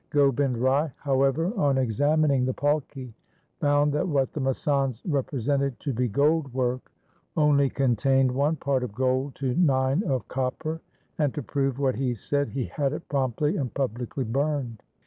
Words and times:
Gobind 0.09 0.57
Rai, 0.57 0.91
however, 0.97 1.53
on 1.55 1.77
examining 1.77 2.43
the 2.43 2.55
palki 2.55 3.13
found 3.59 3.93
that 3.93 4.07
what 4.07 4.33
the 4.33 4.39
masands 4.39 5.03
represented 5.05 5.79
to 5.81 5.93
be 5.93 6.07
gold 6.07 6.51
work 6.55 6.91
only 7.37 7.69
contained 7.69 8.31
one 8.31 8.55
part 8.55 8.83
of 8.83 8.95
gold 8.95 9.35
to 9.35 9.53
nine 9.53 10.01
of 10.01 10.27
copper, 10.27 10.81
and 11.19 11.35
to 11.35 11.43
prove 11.43 11.77
what 11.77 11.93
he 11.97 12.15
said 12.15 12.49
he 12.49 12.65
had 12.65 12.93
it 12.93 13.07
promptly 13.09 13.57
and 13.57 13.75
publicly 13.75 14.23
burned. 14.23 14.81